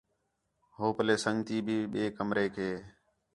ہو 0.75 0.85
پلے 0.95 1.15
سنڳتی 1.23 1.57
بھی 1.65 1.77
ٻئے 1.91 2.05
کمریک 2.17 2.53
ہے 2.63 2.73